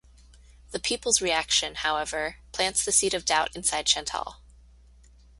[0.71, 4.37] The people's reaction, however, plants the seed of doubt inside Chantal.